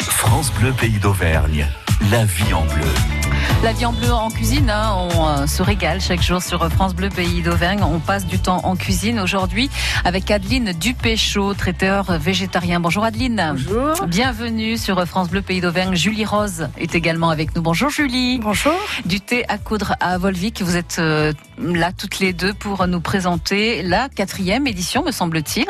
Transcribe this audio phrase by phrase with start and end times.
[0.00, 1.68] France Bleu Pays d'Auvergne.
[2.10, 3.25] La vie en bleu.
[3.62, 6.94] La vie en bleu en cuisine, hein, on euh, se régale chaque jour sur France
[6.94, 7.80] Bleu Pays d'Auvergne.
[7.82, 9.70] On passe du temps en cuisine aujourd'hui
[10.04, 12.80] avec Adeline Dupéchaud, traiteur végétarien.
[12.80, 13.54] Bonjour Adeline.
[13.56, 14.06] Bonjour.
[14.06, 15.96] Bienvenue sur France Bleu Pays d'Auvergne.
[15.96, 17.62] Julie Rose est également avec nous.
[17.62, 18.38] Bonjour Julie.
[18.38, 18.74] Bonjour.
[19.04, 20.62] Du thé à coudre à Volvic.
[20.62, 25.66] Vous êtes euh, là toutes les deux pour nous présenter la quatrième édition, me semble-t-il,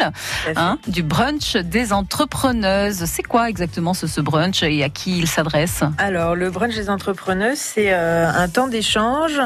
[0.57, 3.05] hein, du brunch des entrepreneuses.
[3.07, 5.83] C'est quoi exactement ce, ce brunch et à qui il s'adresse?
[5.99, 9.41] Alors, le brunch des entrepreneuses, c'est euh, un temps d'échange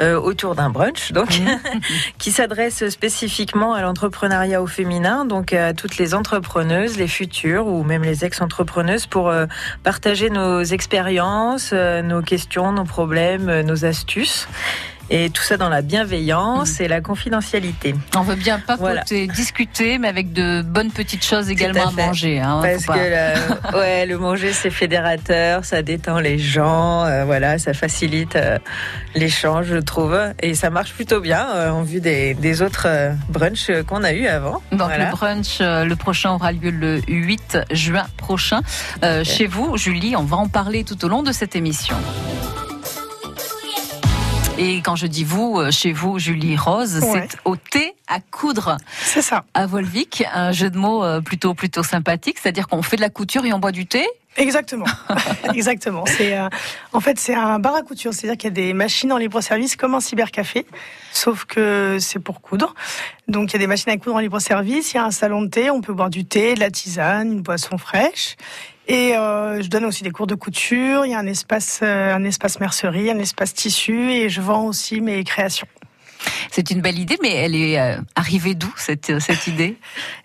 [0.00, 1.58] euh, autour d'un brunch, donc, Mhm.
[2.18, 7.82] qui s'adresse spécifiquement à l'entrepreneuriat au féminin, donc à toutes les entrepreneuses, les futures ou
[7.82, 9.46] même les ex-entrepreneuses, pour euh,
[9.82, 14.48] partager nos expériences, euh, nos questions, nos problèmes, euh, nos astuces.
[15.14, 17.94] Et tout ça dans la bienveillance et la confidentialité.
[18.16, 18.80] On veut bien papoter,
[19.26, 19.34] Voilà.
[19.34, 22.40] discuter, mais avec de bonnes petites choses également à, manger.
[22.40, 23.08] Hein, Parce que pas-
[23.72, 28.58] la- ouais, le manger c'est fédérateur, ça détend les gens, euh, voilà, ça facilite euh,
[29.14, 32.88] l'échange, je trouve, et ça marche plutôt bien euh, en vue des, des autres
[33.28, 34.62] brunchs qu'on a eu avant.
[34.72, 35.04] Donc Voilà.
[35.06, 38.60] le brunch, le prochain aura lieu le 8 juin prochain.
[39.24, 41.96] Chez vous, Julie, on va en parler tout au long de cette émission.
[44.64, 47.26] Et quand je dis vous, euh, chez vous, Julie Rose, Ouais.
[47.28, 51.52] c'est au thé à coudre C'est ça, à Volvic, un jeu de mots euh, plutôt
[51.52, 54.06] plutôt sympathique, c'est-à-dire qu'on fait de la couture et on boit du thé.
[54.36, 54.84] exactement.
[55.54, 56.04] exactement.
[56.06, 56.48] C'est euh,
[56.92, 59.74] en fait c'est un bar à couture, c'est-à-dire qu'il y a des machines en libre-service
[59.74, 60.64] comme un cybercafé,
[61.12, 62.76] sauf que c'est pour coudre.
[63.26, 65.42] Donc il y a des machines à coudre en libre-service, il y a un salon
[65.42, 68.36] de thé, on peut boire du thé, de la tisane, une boisson fraîche.
[68.88, 71.06] Et euh, je donne aussi des cours de couture.
[71.06, 74.64] Il y a un espace, euh, un espace mercerie, un espace tissu, et je vends
[74.64, 75.68] aussi mes créations.
[76.50, 79.76] C'est une belle idée, mais elle est euh, arrivée d'où cette euh, cette idée?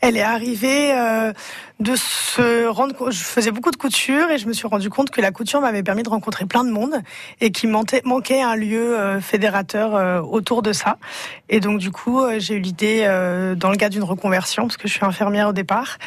[0.01, 1.33] Elle est arrivée euh,
[1.79, 3.11] de se rendre compte.
[3.11, 5.83] Je faisais beaucoup de couture et je me suis rendu compte que la couture m'avait
[5.83, 7.01] permis de rencontrer plein de monde
[7.41, 10.97] et qu'il manquait, manquait un lieu euh, fédérateur euh, autour de ça.
[11.49, 14.77] Et donc du coup, euh, j'ai eu l'idée, euh, dans le cadre d'une reconversion, parce
[14.77, 15.97] que je suis infirmière au départ,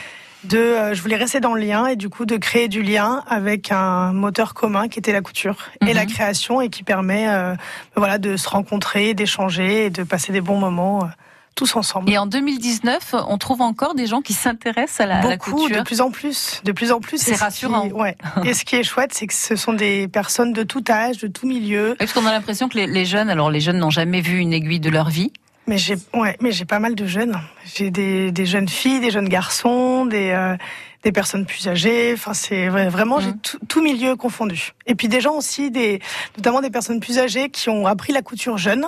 [0.45, 3.23] de, euh, je voulais rester dans le lien et du coup de créer du lien
[3.29, 5.95] avec un moteur commun qui était la couture et Mhm.
[5.95, 7.55] la création et qui permet, euh,
[7.97, 11.05] voilà, de se rencontrer, d'échanger et de passer des bons moments.
[11.05, 11.09] euh,
[11.57, 12.09] tous ensemble.
[12.11, 15.51] Et en 2019, on trouve encore des gens qui s'intéressent à la, à la Beaucoup,
[15.57, 15.77] couture.
[15.79, 17.19] de plus en plus, de plus en plus.
[17.21, 17.87] C'est qui- rassurant.
[17.89, 18.17] ouais.
[18.45, 21.27] Et ce qui est chouette, c'est que ce sont des personnes de tout âge, de
[21.27, 21.97] tout milieu.
[21.99, 24.53] Parce qu'on a l'impression que les, les jeunes, alors les jeunes n'ont jamais vu une
[24.55, 25.33] aiguille de leur vie.
[25.71, 27.41] Mais j'ai, ouais, mais j'ai pas mal de jeunes.
[27.77, 30.57] J'ai des, des jeunes filles, des jeunes garçons, des, euh,
[31.05, 32.11] des personnes plus âgées.
[32.13, 33.39] Enfin, c'est vrai- vraiment, j'ai Mhm.
[33.41, 34.73] tout, tout milieu confondu.
[34.89, 36.01] Et puis des gens aussi, des,
[36.37, 38.85] notamment des personnes plus âgées qui ont appris la couture jeune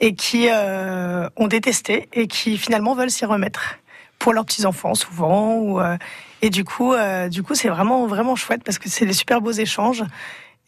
[0.00, 3.76] et qui euh, ont détesté et qui finalement veulent s'y remettre
[4.18, 5.56] pour leurs petits enfants souvent.
[5.56, 5.98] Ou, euh,
[6.40, 9.42] et du coup, euh, du coup, c'est vraiment vraiment chouette parce que c'est des super
[9.42, 10.02] beaux échanges.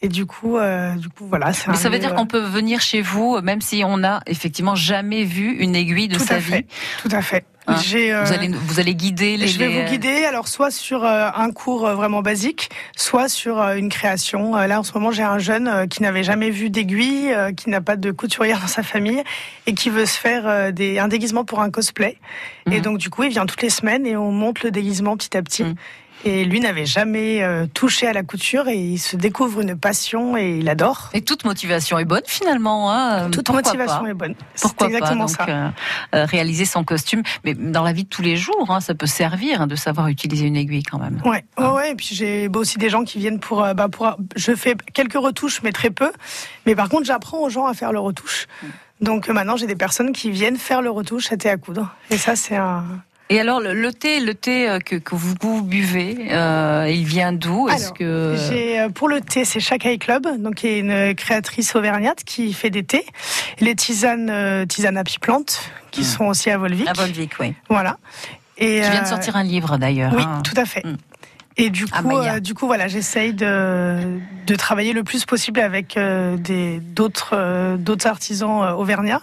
[0.04, 1.50] Et du coup, euh, du coup, voilà.
[1.68, 4.74] Mais ça veut dire euh, qu'on peut venir chez vous, même si on n'a effectivement
[4.74, 6.50] jamais vu une aiguille de Tout sa à vie.
[6.52, 6.66] fait.
[7.02, 7.44] Tout à fait.
[7.66, 9.46] Hein, euh, Vous allez, vous allez guider les.
[9.48, 13.58] je vais vous guider, alors soit sur euh, un cours euh, vraiment basique, soit sur
[13.58, 14.54] euh, une création.
[14.54, 17.52] Euh, Là, en ce moment, j'ai un jeune euh, qui n'avait jamais vu d'aiguille, euh,
[17.52, 19.22] qui n'a pas de couturière dans sa famille
[19.66, 22.18] et qui veut se faire euh, des, un déguisement pour un cosplay.
[22.70, 22.80] Et Mhm.
[22.82, 25.40] donc, du coup, il vient toutes les semaines et on monte le déguisement petit à
[25.40, 25.64] petit.
[25.64, 25.74] Mhm.
[26.26, 30.36] Et lui n'avait jamais euh, touché à la couture et il se découvre une passion
[30.36, 31.10] et il adore.
[31.12, 32.90] Et toute motivation est bonne finalement.
[32.90, 33.30] Hein.
[33.30, 34.34] Toute Pourquoi motivation pas est bonne.
[34.54, 35.46] C'est Pourquoi exactement pas donc, ça.
[35.48, 35.70] euh,
[36.14, 39.06] euh, réaliser son costume, mais dans la vie de tous les jours, hein, ça peut
[39.06, 41.20] servir hein, de savoir utiliser une aiguille quand même.
[41.24, 41.90] Ouais, ouais, ouais.
[41.92, 44.16] Et puis j'ai bah, aussi des gens qui viennent pour, euh, bah, pour.
[44.36, 46.10] Je fais quelques retouches, mais très peu.
[46.64, 48.46] Mais par contre, j'apprends aux gens à faire le retouche.
[49.00, 51.94] Donc euh, maintenant, j'ai des personnes qui viennent faire le retouche à thé à coudre.
[52.10, 52.84] Et ça, c'est un.
[53.30, 57.04] Et alors le, le thé, le thé euh, que, que vous, vous buvez, euh, il
[57.04, 57.68] vient d'où?
[57.68, 62.22] Est-ce que euh, pour le thé, c'est Chakai Club, donc qui est une créatrice auvergnate
[62.24, 63.06] qui fait des thés,
[63.60, 66.04] les tisanes, tisanes à plante, qui Mm.
[66.04, 66.86] sont aussi à Volvic.
[66.88, 67.54] à Volvic, oui.
[67.70, 67.96] Voilà.
[68.58, 70.12] Et Tu viens de sortir un livre d'ailleurs.
[70.14, 70.42] Oui, hein.
[70.44, 70.84] tout à fait.
[70.84, 70.96] Mm.
[71.56, 75.60] Et du Ah, coup, euh, du coup, voilà, j'essaye de, de travailler le plus possible
[75.60, 79.22] avec euh, des d'autres euh, d'autres artisans auvergnats.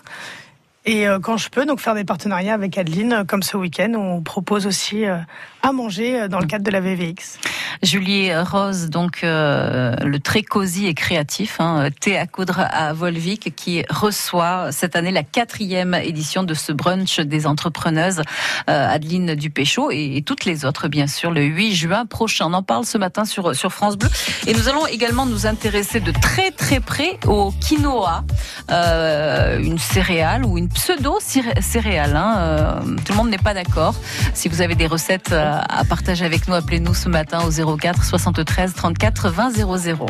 [0.85, 3.93] Et euh, quand je peux, donc faire des partenariats avec Adeline, euh, comme ce week-end,
[3.95, 5.17] on propose aussi euh,
[5.63, 7.39] à manger euh, dans le cadre de la VVX.
[7.83, 13.55] Julie Rose, donc euh, le très cosy et créatif, hein, thé à coudre à Volvic,
[13.55, 18.21] qui reçoit cette année la quatrième édition de ce brunch des entrepreneuses,
[18.69, 22.45] euh, Adeline Dupéchaud et, toutes les autres, bien sûr, le 8 juin prochain.
[22.47, 24.09] On en parle ce matin sur, France Bleu.
[24.47, 28.23] Et nous allons également nous intéresser de très très près au quinoa,
[28.69, 32.15] une céréale ou une pseudo-céréale.
[32.15, 33.95] Hein, euh, tout le monde n'est pas d'accord.
[34.33, 38.73] Si vous avez des recettes à partager avec nous, appelez-nous ce matin au 04 73
[38.73, 40.05] 34 20 00.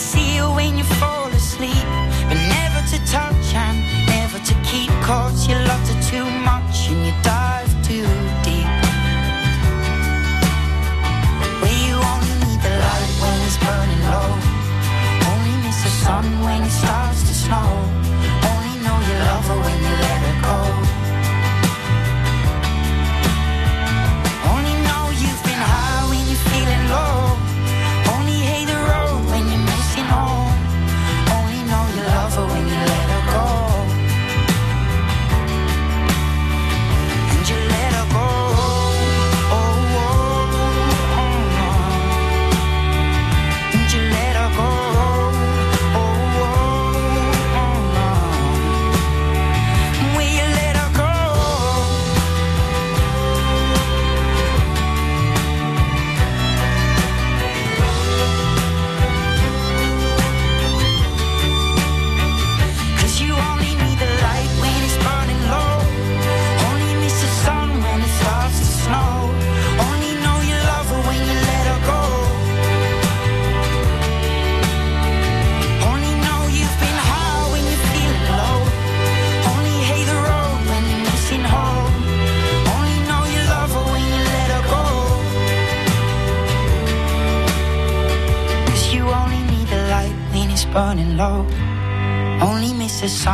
[0.00, 1.99] See you when you fall asleep?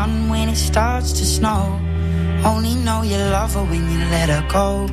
[0.06, 1.80] Sun when it starts to snow.
[2.44, 4.88] Only know you love her when you let her go.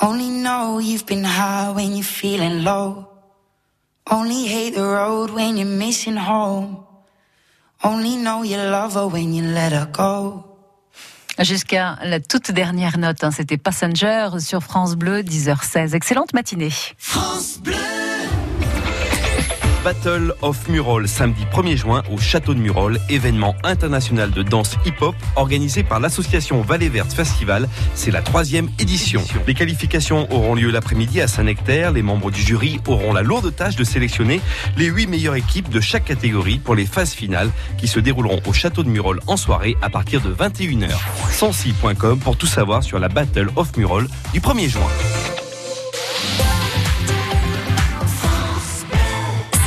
[0.00, 3.06] Only know you've been high when you're feeling low.
[4.10, 6.84] Only hate the road when you're missing home.
[7.84, 10.44] Only know you love her when you let her go.
[11.38, 15.94] Jusqu'à la toute dernière note, hein, c'était Passenger sur France Bleu, 10h16.
[15.94, 16.72] Excellente matinée.
[16.98, 17.91] France Bleu
[19.84, 25.16] Battle of Murol, samedi 1er juin au Château de Murol, événement international de danse hip-hop
[25.34, 27.68] organisé par l'association Vallée Verte Festival.
[27.94, 29.22] C'est la troisième édition.
[29.46, 31.90] Les qualifications auront lieu l'après-midi à Saint-Nectaire.
[31.90, 34.40] Les membres du jury auront la lourde tâche de sélectionner
[34.76, 38.52] les huit meilleures équipes de chaque catégorie pour les phases finales qui se dérouleront au
[38.52, 40.90] Château de Murol en soirée à partir de 21h.
[41.32, 45.41] 106.com pour tout savoir sur la Battle of Murol du 1er juin.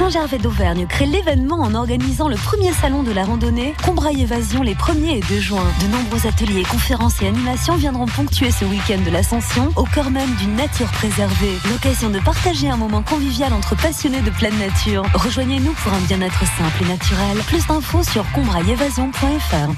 [0.05, 4.75] Saint-Gervais d'Auvergne crée l'événement en organisant le premier salon de la randonnée Combraille Évasion les
[4.75, 5.65] 1er et 2 juin.
[5.81, 10.29] De nombreux ateliers, conférences et animations viendront ponctuer ce week-end de l'ascension au cœur même
[10.35, 11.57] d'une nature préservée.
[11.71, 15.01] L'occasion de partager un moment convivial entre passionnés de pleine nature.
[15.15, 17.37] Rejoignez-nous pour un bien-être simple et naturel.
[17.47, 19.71] Plus d'infos sur combraillevasion.fr.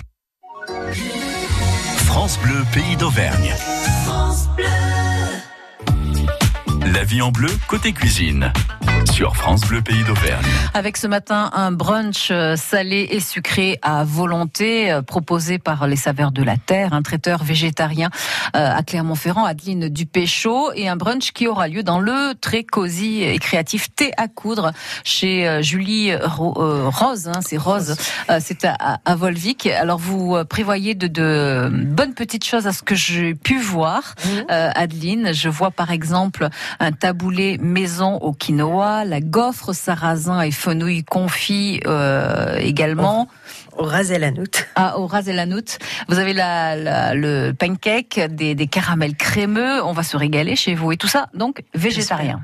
[2.03, 3.53] France Bleu, pays d'Auvergne.
[6.93, 8.51] La vie en bleu, côté cuisine.
[9.13, 10.45] Sur France Bleu Pays d'Auvergne.
[10.73, 15.95] Avec ce matin un brunch euh, salé et sucré à volonté euh, proposé par les
[15.95, 18.09] saveurs de la terre, un traiteur végétarien
[18.55, 23.23] euh, à Clermont-Ferrand, Adeline Dupéchaud, et un brunch qui aura lieu dans le très cosy
[23.23, 24.71] et créatif thé à coudre
[25.03, 27.95] chez Julie Rose, hein, c'est Rose,
[28.39, 29.67] c'est à, à, Volvic.
[29.67, 34.29] Alors vous prévoyez de, de, bonnes petites choses à ce que j'ai pu voir, mmh.
[34.49, 35.33] Adeline.
[35.33, 36.47] Je vois par exemple
[36.79, 43.27] un taboulé maison au quinoa, la gaufre sarrasin et fenouil confit euh, également.
[43.77, 44.33] Au ras et
[44.75, 45.35] Ah, au ras et
[46.07, 49.83] Vous avez la, le pancake, des, des caramels crémeux.
[49.83, 50.91] On va se régaler chez vous.
[50.91, 52.41] Et tout ça, donc, végétarien.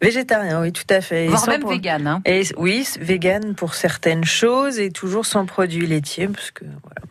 [0.00, 1.28] Végétarien, oui, tout à fait.
[1.28, 2.06] Voire même vegan.
[2.06, 2.22] Hein.
[2.24, 7.02] Et, oui, vegan pour certaines choses et toujours sans produits laitiers, parce que voilà.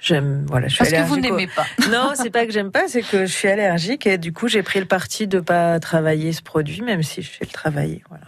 [0.00, 1.66] J'aime, voilà, je suis Parce que vous n'aimez pas.
[1.90, 4.62] Non, c'est pas que j'aime pas, c'est que je suis allergique et du coup j'ai
[4.62, 8.02] pris le parti de pas travailler ce produit, même si je fais le travailler.
[8.08, 8.24] Voilà.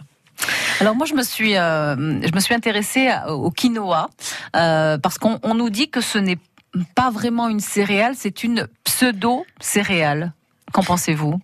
[0.81, 4.09] Alors moi je me suis euh, je me suis intéressée au quinoa
[4.55, 6.39] euh, parce qu'on nous dit que ce n'est
[6.95, 10.33] pas vraiment une céréale, c'est une pseudo céréale.
[10.71, 11.39] Qu'en pensez-vous?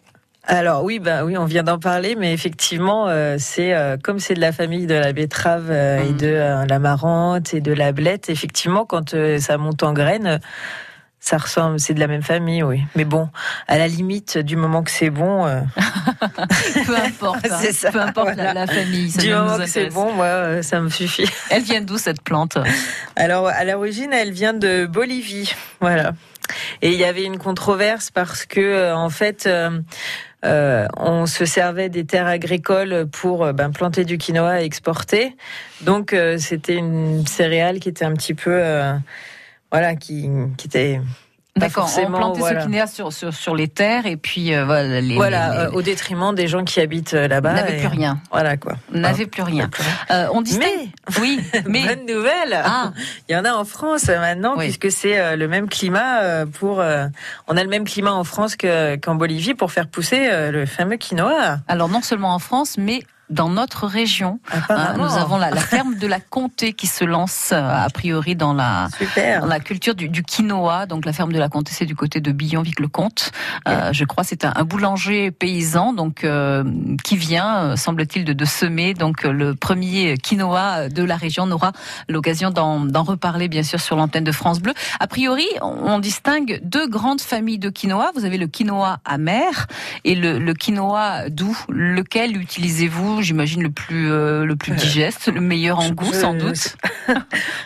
[0.49, 4.33] Alors oui, bah oui, on vient d'en parler, mais effectivement, euh, c'est euh, comme c'est
[4.33, 6.17] de la famille de la betterave euh, et mm.
[6.17, 8.31] de la marante et de la blette.
[8.31, 10.39] Effectivement, quand ça monte en graines,
[11.19, 12.81] ça ressemble, c'est de la même famille, oui.
[12.95, 13.29] Mais bon,
[13.67, 15.45] à la limite, du moment que c'est bon,
[16.87, 17.71] peu importe, hein.
[17.71, 19.11] ça, peu importe la, famille.
[19.17, 21.29] du moment que c'est bon, moi, ça me suffit.
[21.51, 22.57] Elle vient d'où cette plante?
[23.15, 26.13] Alors, à l'origine, elle vient de Bolivie, voilà.
[26.81, 29.47] Et il y avait une controverse parce que, en fait.
[30.45, 35.35] Euh, on se servait des terres agricoles pour euh, ben, planter du quinoa et exporter.
[35.81, 38.61] Donc euh, c'était une céréale qui était un petit peu,
[39.71, 41.01] voilà, qui, qui était
[41.59, 45.01] D'accord, on plantait ce quinoa sur, sur, les terres et puis voilà.
[45.01, 47.53] Les, voilà, au détriment des gens qui habitent là-bas.
[47.53, 48.19] N'avaient plus rien.
[48.31, 48.73] Voilà quoi.
[48.91, 49.69] N'avaient plus rien.
[50.33, 50.89] on dit mais,
[51.21, 52.61] oui, mais bonne nouvelle.
[52.63, 52.93] Ah.
[53.27, 56.77] Il y en a en France maintenant puisque c'est le même climat pour.
[56.77, 61.59] on a le même climat en France qu'en Bolivie pour faire pousser le fameux quinoa.
[61.67, 64.39] Alors non seulement en France, mais dans notre région.
[64.69, 68.53] Hein, nous avons la, ferme de la Comté qui se lance euh, a priori dans
[68.53, 70.85] la, la culture du, quinoa.
[70.85, 73.31] Donc la ferme de la Comté, c'est du côté de Billon-Vic-le-Comte.
[73.67, 76.63] Euh, je crois c'est un, boulanger paysan donc euh,
[77.03, 81.43] qui vient, semble-t-il, de, de, semer donc le premier quinoa de la région.
[81.43, 81.71] On aura
[82.07, 84.73] l'occasion d'en reparler bien sûr sur l'antenne de France Bleu.
[84.99, 88.11] A priori, on distingue deux grandes familles de quinoa.
[88.15, 89.67] Vous avez le quinoa amer
[90.03, 91.57] et le, le quinoa doux.
[91.69, 96.75] Lequel utilisez-vous j'imagine le plus euh, le plus digeste, le meilleur en goût sans doute.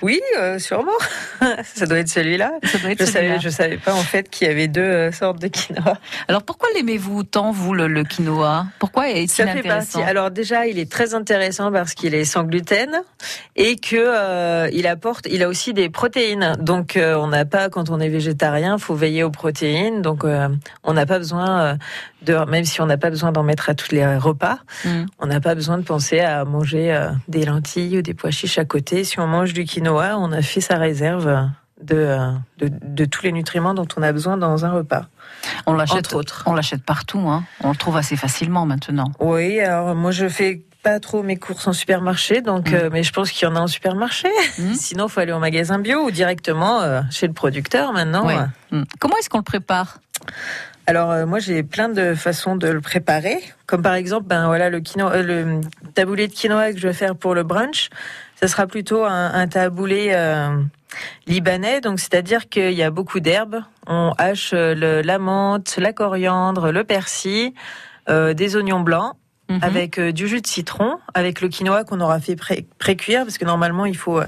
[0.02, 0.92] oui, euh, sûrement.
[1.64, 2.54] Ça doit être celui-là.
[2.64, 5.98] je celui je savais pas en fait qu'il y avait deux euh, sortes de quinoa.
[6.28, 8.68] Alors pourquoi l'aimez-vous tant vous le, quinoa?
[8.80, 10.04] Pourquoi est-il intéressant?
[10.04, 13.02] Alors déjà, il est très intéressant parce qu'il est sans gluten
[13.56, 16.56] et que il apporte, il a aussi des protéines.
[16.60, 20.02] Donc on n'a pas quand on est végétarien, faut veiller aux protéines.
[20.02, 20.24] Donc
[20.84, 21.78] on n'a pas besoin
[22.24, 25.06] de, même si on n'a pas besoin d'en mettre à tous les repas, mm.
[25.20, 28.58] on n'a pas besoin de penser à manger euh, des lentilles ou des pois chiches
[28.58, 29.04] à côté.
[29.04, 31.50] Si on mange du quinoa, on a fait sa réserve
[31.82, 35.06] de, euh, de, tous les nutriments dont on a besoin dans un repas.
[35.68, 37.44] On l'achète, on l'achète partout, hein.
[37.62, 39.12] on le trouve assez facilement maintenant.
[39.20, 42.76] Oui, alors moi je fais pas trop mes courses en supermarché, donc, mm.
[42.76, 44.30] euh, mais je pense qu'il y en a en supermarché.
[44.58, 44.74] Mm.
[44.76, 46.82] Sinon, il faut aller au magasin bio ou directement
[47.12, 48.28] chez le producteur maintenant.
[48.72, 48.84] Mm.
[49.00, 50.00] Comment est-ce qu'on le prépare?
[50.86, 54.70] Alors euh, moi j'ai plein de façons de le préparer, comme par exemple ben voilà
[54.70, 55.62] le quinoa, euh, le
[55.94, 57.90] taboulé de quinoa que je vais faire pour le brunch,
[58.36, 60.62] ça sera plutôt un, taboulé euh,
[61.26, 63.62] libanais, donc c'est-à-dire qu'il y a beaucoup d'herbes.
[63.88, 67.54] On hache le, la menthe, la coriandre, le persil,
[68.10, 69.16] des oignons blancs.
[69.50, 69.60] Mhm.
[69.62, 72.38] Avec du jus de citron, avec le quinoa qu'on aura fait
[72.80, 74.22] pré-cuire, parce que normalement il faut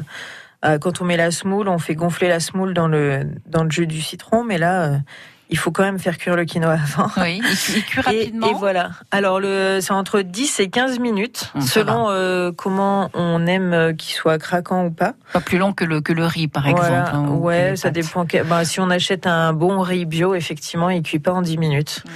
[0.82, 3.88] quand on met la semoule, on fait gonfler la semoule dans le dans le jus
[3.88, 5.00] du citron, mais là
[5.50, 7.10] il faut quand même faire cuire le quinoa avant.
[7.18, 7.42] Oui,
[7.76, 8.50] il cuit rapidement.
[8.50, 8.92] Et, voilà.
[9.12, 13.94] Alors, le, c'est entre 10 et 15 minutes, hum, selon euh, comment on aime euh,
[13.94, 15.14] qu'il soit craquant ou pas.
[15.34, 17.12] Pas plus long que le, que le riz, par exemple.
[17.14, 18.26] Hein, ouais, ça dépend.
[18.48, 22.04] Bah, si on achète un bon riz bio, effectivement, il cuit pas en 10 minutes.
[22.06, 22.12] Hum.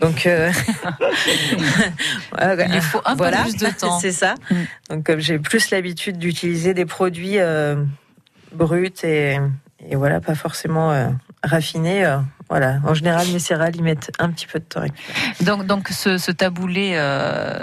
[0.00, 0.50] Donc, euh,
[2.40, 3.98] il faut un peu plus de temps.
[3.98, 4.34] C'est ça.
[4.50, 4.54] Mm.
[4.90, 7.76] Donc, comme j'ai plus l'habitude d'utiliser des produits euh,
[8.52, 9.36] bruts et,
[9.88, 11.08] et, voilà, pas forcément euh,
[11.44, 12.04] raffinés.
[12.04, 12.18] Euh,
[12.50, 14.82] voilà, en général, mes céréales, ils mettent un petit peu de temps.
[15.40, 17.58] Donc, donc ce, ce taboulé euh,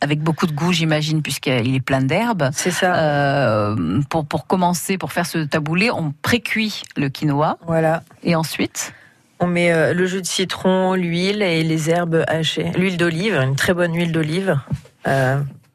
[0.00, 2.50] avec beaucoup de goût, j'imagine, puisqu'il est plein d'herbes.
[2.52, 2.94] C'est ça.
[2.96, 7.56] Euh, pour, pour commencer, pour faire ce taboulé, on précuit le quinoa.
[7.66, 8.02] Voilà.
[8.22, 8.92] Et ensuite?
[9.38, 12.72] On met le jus de citron, l'huile et les herbes hachées.
[12.76, 14.58] L'huile d'olive, une très bonne huile d'olive.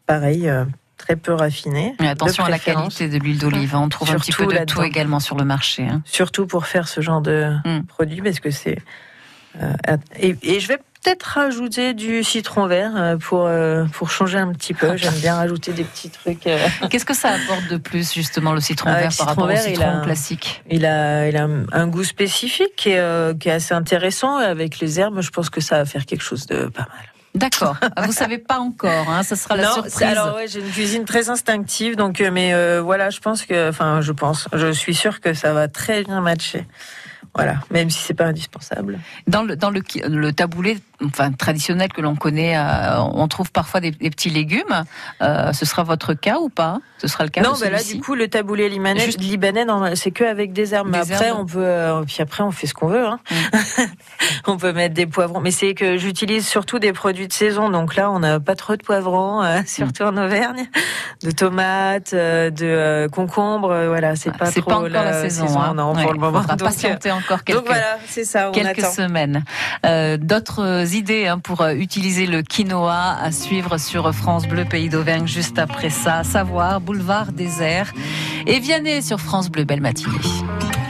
[0.06, 0.52] Pareil,
[1.06, 1.96] très peu raffinée.
[2.00, 3.76] Mais attention à la qualité de l'huile d'olive.
[3.76, 3.82] Hein.
[3.84, 5.84] On trouve un petit peu de tout également sur le marché.
[5.84, 6.02] Hein.
[6.06, 7.84] Surtout pour faire ce genre de mm.
[7.84, 8.78] produit, parce que c'est.
[10.20, 14.52] et, et, je vais peut-être rajouter du citron vert euh, pour, euh, pour changer un
[14.52, 14.98] petit peu.
[14.98, 16.48] J'aime bien rajouter des petits trucs.
[16.48, 16.58] Euh.
[16.90, 20.02] Qu'est-ce que ça apporte de plus, justement, le citron ah, vert par rapport au citron
[20.02, 20.64] classique?
[20.70, 24.38] il a, il a un goût spécifique qui est, qui est assez intéressant.
[24.38, 27.15] Avec les herbes, je pense que ça va faire quelque chose de pas mal.
[27.36, 27.76] D'accord.
[27.96, 30.04] Ah, vous savez pas encore, hein Ça sera la non, surprise.
[30.04, 34.12] Alors ouais, j'ai une cuisine très instinctive, donc mais voilà, je pense que, enfin, je
[34.12, 36.66] pense, je suis sûre que ça va très bien matcher.
[37.36, 38.98] Voilà, même si c'est pas indispensable.
[39.28, 43.82] Dans le dans le, le taboulé, enfin traditionnel que l'on connaît, euh, on trouve parfois
[43.82, 44.86] des, petits légumes.
[45.22, 46.80] Euh, ce sera votre cas ou pas?
[46.98, 47.42] Ce sera le cas.
[47.42, 49.66] Non, bah là du coup le taboulé libanais, libanais,
[49.96, 50.88] c'est que avec des herbes.
[50.90, 53.06] Mais après on peut, euh, puis après on fait ce qu'on veut.
[53.06, 53.20] Hein.
[53.30, 53.82] Mm.
[54.48, 57.70] on peut mettre des poivrons, mais c'est que j'utilise surtout des produits de saison.
[57.70, 60.70] Donc là on n'a pas trop de poivrons, surtout en Auvergne,
[61.22, 63.88] de tomates, de concombres.
[63.88, 65.60] voilà, c'est pas trop pas encore la, saison.
[65.60, 65.74] hein.
[65.74, 66.42] Non, pour le moment.
[66.44, 69.44] Patienter encore quelques, donc voilà, ça, quelques semaines.
[70.18, 75.28] D'autres idées hein, pour euh, utiliser le quinoa à suivre sur France Bleu Pays d'Auvergne
[75.28, 76.24] juste après ça.
[76.24, 77.92] Savoir, boulevard désert
[78.46, 79.64] et Vianney sur France Bleu.
[79.64, 80.18] Belle matinée.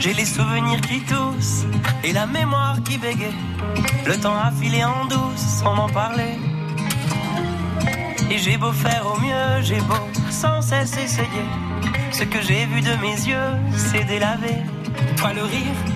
[0.00, 1.64] J'ai les souvenirs qui toussent
[2.04, 3.32] et la mémoire qui bégaye.
[4.06, 6.34] Le temps a filé en douce sans m'en parler.
[8.30, 9.94] Et j'ai beau faire au mieux, j'ai beau
[10.30, 11.46] sans cesse essayer.
[12.12, 14.54] Ce que j'ai vu de mes yeux, c'est délavé.
[15.16, 15.95] Toi le rire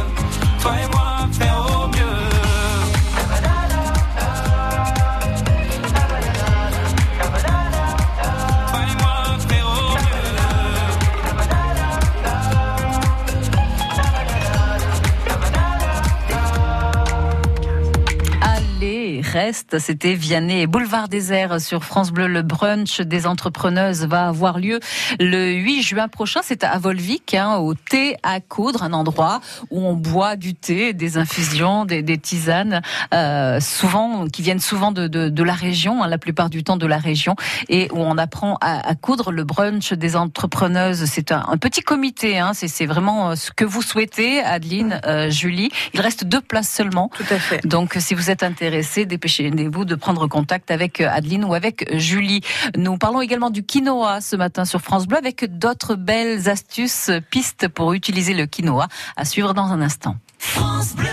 [19.31, 19.79] Reste.
[19.79, 22.27] C'était Vianney et Boulevard Désert sur France Bleu.
[22.27, 24.79] Le brunch des entrepreneuses va avoir lieu
[25.19, 26.41] le 8 juin prochain.
[26.43, 29.39] C'est à Volvic, hein, au thé à coudre, un endroit
[29.69, 32.81] où on boit du thé, des infusions, des, des tisanes,
[33.13, 36.77] euh, souvent qui viennent souvent de, de, de la région, hein, la plupart du temps
[36.77, 37.35] de la région,
[37.69, 39.31] et où on apprend à, à coudre.
[39.31, 42.37] Le brunch des entrepreneuses, c'est un, un, petit comité.
[42.37, 45.71] Hein, c'est vraiment ce que vous souhaitez, Adeline, euh, Julie.
[45.93, 47.09] Il reste deux places seulement.
[47.15, 47.65] Tout à fait.
[47.65, 52.41] Donc, si vous êtes intéressé, dépêchez-vous de prendre contact avec Adeline ou avec Julie.
[52.75, 57.67] Nous parlons également du quinoa ce matin sur France Bleu avec d'autres belles astuces, pistes
[57.67, 60.15] pour utiliser le quinoa à suivre dans un instant.
[60.39, 61.07] France Bleu.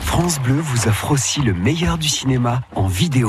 [0.00, 3.28] France Bleu vous offre aussi le meilleur du cinéma en vidéo.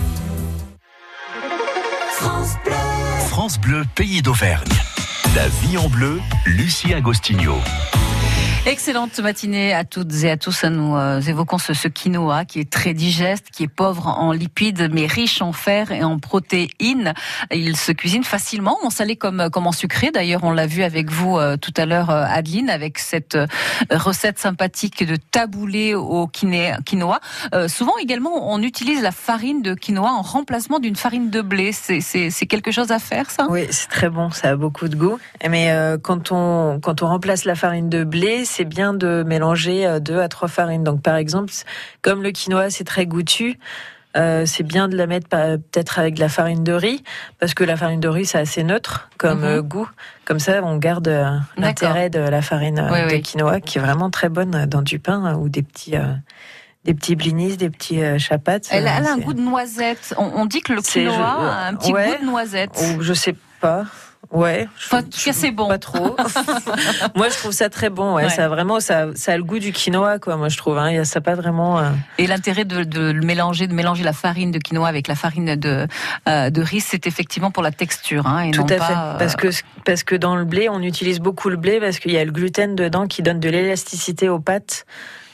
[2.21, 3.83] France Bleu.
[3.95, 4.69] Pays d'Auvergne.
[5.35, 7.55] La vie en bleu, Lucie Agostinho.
[8.67, 10.65] Excellente matinée à toutes et à tous.
[10.65, 15.07] Nous euh, évoquons ce, quinoa qui est très digeste, qui est pauvre en lipides mais
[15.07, 17.15] riche en fer et en protéines.
[17.51, 20.11] Il se cuisine facilement, en salé comme, comme en sucré.
[20.11, 23.35] D'ailleurs, on l'a vu avec vous euh, tout à l'heure, euh, Adeline, avec cette
[23.89, 27.19] recette sympathique de taboulé au quinoa.
[27.67, 31.71] Souvent également, on utilise la farine de quinoa en remplacement d'une farine de blé.
[31.71, 33.47] C'est quelque chose à faire, ça?
[33.49, 34.29] Oui, c'est très bon.
[34.29, 35.17] Ça a beaucoup de goût.
[35.49, 40.19] Mais quand on quand on remplace la farine de blé, c'est bien de mélanger deux
[40.19, 40.83] à trois farines.
[40.83, 41.51] Donc, par exemple,
[42.01, 43.57] comme le quinoa, c'est très goûtu,
[44.17, 47.01] euh, c'est bien de la mettre peut-être avec de la farine de riz,
[47.39, 49.59] parce que la farine de riz, c'est assez neutre comme Mhm.
[49.59, 49.61] -hmm.
[49.73, 49.89] goût.
[50.27, 53.21] Comme ça, on garde euh, l'intérêt de la farine Oui, de oui.
[53.21, 55.95] quinoa, qui est vraiment très bonne dans du pain ou des petits...
[55.97, 56.13] euh,
[56.83, 58.65] des petits blinis, des petits euh, chapates.
[58.71, 60.05] Elle, elle a un goût de noisette.
[60.17, 62.07] On, on dit que le quinoa je- a un petit ouais.
[62.09, 62.73] goût de noisette.
[62.83, 63.85] Ou je sais pas.
[64.31, 64.67] Ouais.
[64.79, 65.67] je- Enfin, en tout cas, c'est bon.
[65.67, 66.15] Pas trop.
[67.15, 68.15] Moi, je trouve ça très bon.
[68.15, 68.29] Ouais, Ouais.
[68.29, 70.37] ça a vraiment, ça, ça a le goût du quinoa, quoi.
[70.37, 70.77] Moi, je trouve.
[70.77, 70.89] Hein.
[70.91, 71.79] Il y a- Ça pas vraiment.
[71.79, 75.15] euh, Et l'intérêt de, de le mélanger, de mélanger la farine de quinoa avec la
[75.15, 75.87] farine de,
[76.29, 78.93] euh, de riz, c'est effectivement pour la texture, hein, et Tout non à pas, fait.
[78.95, 79.47] euh, Parce que
[79.85, 82.31] parce que dans le blé, on utilise beaucoup le blé parce qu'il y a le
[82.31, 84.85] gluten dedans qui donne de l'élasticité aux pâtes.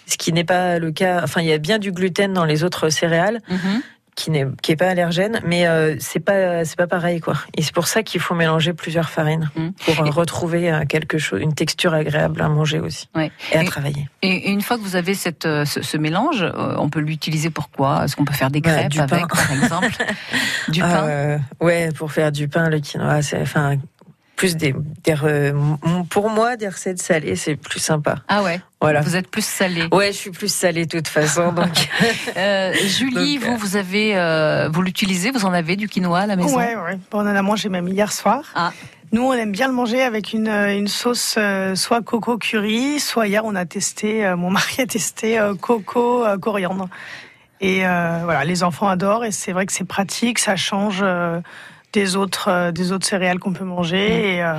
[0.09, 1.19] Ce qui n'est pas le cas.
[1.21, 3.81] Enfin, il y a bien du gluten dans les autres céréales, mhm.
[4.17, 7.35] Qui n'est qui est pas allergène, mais euh, c'est pas c'est pas pareil quoi.
[7.55, 9.73] Et c'est pour ça qu'il faut mélanger plusieurs farines Mhm.
[9.73, 13.31] pour euh, Et- retrouver euh, quelque chose, une texture agréable à manger aussi Ouais.
[13.53, 14.09] et à Et- travailler.
[14.23, 17.69] Et une fois que vous avez cette, euh, ce, ce mélange, on peut l'utiliser pour
[17.69, 18.05] quoi?
[18.05, 19.05] Est-ce qu'on peut faire des Bah, crêpes du pain.
[19.05, 19.91] avec, par exemple?
[20.69, 21.03] Du pain?
[21.07, 23.77] Euh, ouais, pour faire du pain, le quinoa, c'est enfin
[24.37, 24.73] plus des,
[25.03, 28.15] des re- pour moi des recettes salées, c'est plus sympa.
[28.29, 29.01] Ah ouais, Voilà.
[29.01, 29.87] vous êtes plus salé.
[29.91, 31.89] Ouais, je suis plus salée de toute façon, donc.
[32.37, 36.25] Euh, Julie, Donc, vous, vous avez, euh, vous l'utilisez, vous en avez du quinoa à
[36.27, 36.55] la maison?
[36.55, 36.97] Ouais, ouais.
[37.11, 38.43] Bon, on en a mangé même hier soir.
[38.55, 38.71] Ah.
[39.11, 42.99] Nous, on aime bien le manger avec une, euh, une sauce euh, soit coco curry,
[42.99, 46.87] soit hier on a testé, euh, mon mari a testé euh, coco euh, coriandre.
[47.59, 51.39] Et euh, voilà, les enfants adorent et c'est vrai que c'est pratique, ça change euh,
[51.93, 54.55] des autres euh, des autres céréales qu'on peut manger et, euh,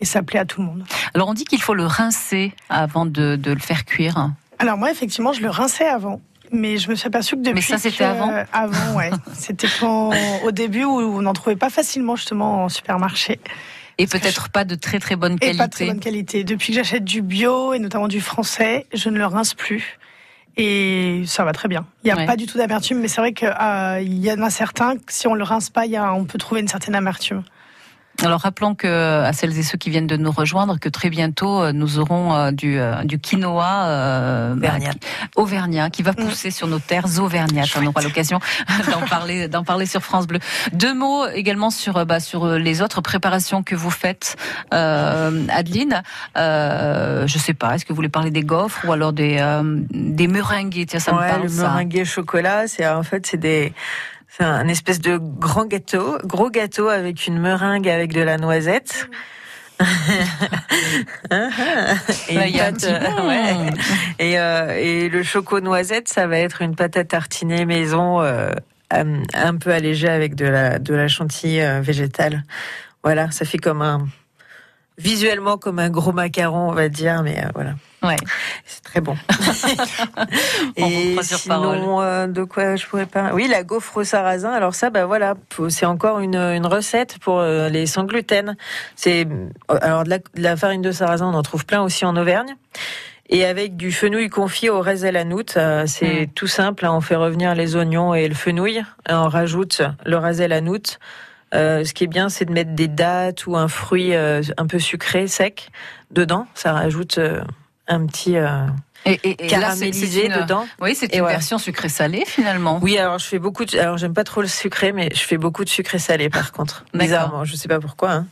[0.00, 0.84] et ça plaît à tout le monde.
[1.14, 4.30] Alors on dit qu'il faut le rincer avant de, de le faire cuire.
[4.58, 6.20] Alors moi, effectivement, je le rinçais avant.
[6.54, 7.54] Mais je me suis aperçue que depuis.
[7.54, 9.10] Mais ça, c'était avant Avant, ouais.
[9.32, 10.10] c'était quand,
[10.44, 13.40] au début où on n'en trouvait pas facilement justement en supermarché.
[13.98, 15.58] Et peut-être pas de très très bonne Et qualité.
[15.58, 16.44] pas de très bonne qualité.
[16.44, 19.98] Depuis que j'achète du bio et notamment du français, je ne le rince plus.
[20.56, 21.86] Et ça va très bien.
[22.04, 22.26] Il n'y a Ouais.
[22.26, 25.44] pas du tout d'amertume, mais c'est vrai qu'il y en a certains, si on le
[25.44, 27.42] rince pas, y a, on peut trouver une certaine amertume.
[28.24, 31.60] Alors rappelons que à celles et ceux qui viennent de nous rejoindre que très bientôt
[31.60, 34.90] euh, nous aurons euh, du, euh, du quinoa euh, Auvergnat.
[34.92, 34.98] qui-
[35.34, 37.70] auvergnat qui va pousser sur nos terres auvergnates.
[37.80, 38.38] On aura l'occasion
[38.92, 40.38] d'en parler d'en parler sur France Bleu.
[40.72, 44.36] Deux mots également sur euh, bah, sur les autres préparations que vous faites,
[44.72, 46.02] euh, Adeline.
[46.36, 49.62] Euh, je sais pas, est-ce que vous voulez parler des gaufres ou alors des euh,
[49.90, 50.84] des meringues?
[50.86, 51.62] Tiens, ça me parle le ça.
[51.62, 53.72] meringue chocolat, c'est en fait c'est des
[54.36, 59.10] c'est un espèce de grand gâteau, gros gâteau avec une meringue avec de la noisette.
[62.28, 63.70] et, pâte, euh, ouais.
[64.38, 68.52] euh, le choco noisette, ça va être une pâte à tartiner maison, euh,
[68.90, 72.44] un, peu allégée avec de la de la chantilly euh, végétale.
[73.02, 74.06] Voilà, ça fait comme un
[74.98, 77.74] visuellement comme un gros macaron, on va dire, mais euh, voilà.
[78.02, 78.16] Ouais.
[78.66, 79.16] C'est très bon.
[80.78, 84.04] On Et vous sur sinon, euh, de quoi je pourrais pas Oui, la gaufre au
[84.04, 84.50] sarrasin.
[84.52, 85.34] Alors ça, bah voilà,
[85.68, 88.56] c'est encore une, une recette pour euh, les sans gluten.
[88.96, 89.26] C'est
[89.68, 92.56] alors de la, de la farine de sarrasin, on en trouve plein aussi en Auvergne.
[93.28, 96.84] Et avec du fenouil confit au raisin à c'est tout simple.
[96.84, 98.82] hein, on fait revenir les oignons et le fenouil.
[99.08, 100.98] Et on rajoute le raisin à.
[101.54, 104.66] Euh, ce qui est bien, c'est de mettre des dattes ou un fruit euh, un
[104.66, 105.68] peu sucré, sec,
[106.10, 106.46] dedans.
[106.54, 107.42] Ça rajoute euh,
[107.88, 108.36] un petit
[109.04, 110.66] Et, caramélisé une- dedans.
[110.80, 112.78] Oui, c'est une version sucré-salé finalement.
[112.82, 113.64] Oui, alors je fais beaucoup.
[113.64, 113.76] De...
[113.78, 116.84] Alors j'aime pas trop le sucré, mais je fais beaucoup de sucré salé par contre.
[116.94, 118.12] Bizarrement, je sais pas pourquoi.
[118.12, 118.26] hein.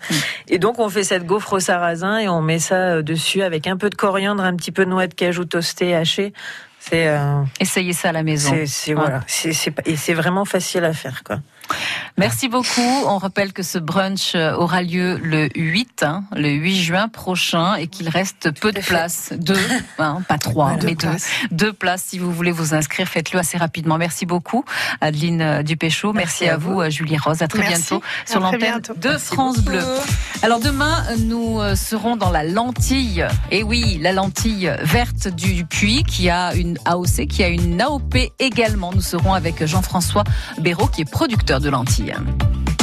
[0.48, 3.76] Et donc on fait cette gaufre au sarrasin et on met ça dessus avec un
[3.76, 6.32] peu de coriandre, un petit peu de noix de cajou toastée hachée.
[6.78, 8.54] C'est euh, Essayez ça à la maison.
[8.64, 9.20] c'est voilà,
[9.84, 11.40] et c'est vraiment facile à faire quoi.
[12.16, 12.80] Merci beaucoup.
[13.06, 17.76] On rappelle que ce brunch euh, aura lieu le 8, hein, le 8 juin prochain
[17.76, 19.32] et qu'il reste peu de places.
[19.36, 19.58] Deux,
[19.98, 20.96] hein, pas trois, mais deux.
[20.96, 21.28] places.
[21.50, 22.04] Deux places.
[22.08, 23.96] Si vous voulez vous inscrire, faites-le assez rapidement.
[23.96, 24.64] Merci beaucoup,
[25.00, 26.12] Adeline euh, Dupéchaud.
[26.12, 27.42] Merci, à vous, euh, Julie Rose.
[27.42, 27.88] À très Merci.
[27.90, 29.70] bientôt sur l'antenne de Merci France beaucoup.
[29.70, 29.84] Bleu.
[30.42, 33.26] Alors demain, nous serons dans la lentille.
[33.50, 38.16] Et oui, la lentille verte du puits qui a une AOC, qui a une AOP
[38.38, 38.92] également.
[38.92, 40.24] Nous serons avec Jean-François
[40.58, 42.79] Béraud qui est producteur de lentilles.